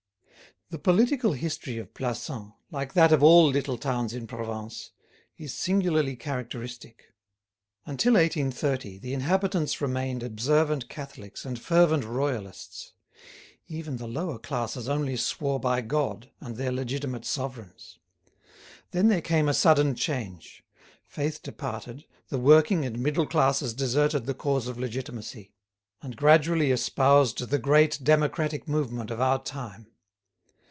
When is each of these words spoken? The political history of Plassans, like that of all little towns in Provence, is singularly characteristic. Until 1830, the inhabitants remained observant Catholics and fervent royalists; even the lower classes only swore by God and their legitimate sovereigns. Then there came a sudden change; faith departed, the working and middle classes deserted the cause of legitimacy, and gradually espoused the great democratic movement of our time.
The 0.73 0.79
political 0.79 1.33
history 1.33 1.77
of 1.79 1.93
Plassans, 1.93 2.53
like 2.71 2.93
that 2.93 3.11
of 3.11 3.21
all 3.21 3.45
little 3.47 3.77
towns 3.77 4.13
in 4.13 4.25
Provence, 4.25 4.91
is 5.37 5.53
singularly 5.53 6.15
characteristic. 6.15 7.11
Until 7.85 8.13
1830, 8.13 8.97
the 8.99 9.13
inhabitants 9.13 9.81
remained 9.81 10.23
observant 10.23 10.87
Catholics 10.87 11.43
and 11.43 11.59
fervent 11.59 12.05
royalists; 12.05 12.93
even 13.67 13.97
the 13.97 14.07
lower 14.07 14.39
classes 14.39 14.87
only 14.87 15.17
swore 15.17 15.59
by 15.59 15.81
God 15.81 16.29
and 16.39 16.55
their 16.55 16.71
legitimate 16.71 17.25
sovereigns. 17.25 17.99
Then 18.91 19.09
there 19.09 19.19
came 19.19 19.49
a 19.49 19.53
sudden 19.53 19.93
change; 19.93 20.63
faith 21.05 21.43
departed, 21.43 22.05
the 22.29 22.39
working 22.39 22.85
and 22.85 22.97
middle 22.97 23.27
classes 23.27 23.73
deserted 23.73 24.25
the 24.25 24.33
cause 24.33 24.69
of 24.69 24.79
legitimacy, 24.79 25.51
and 26.01 26.15
gradually 26.15 26.71
espoused 26.71 27.49
the 27.49 27.59
great 27.59 27.99
democratic 28.01 28.69
movement 28.69 29.11
of 29.11 29.19
our 29.19 29.43
time. 29.43 29.87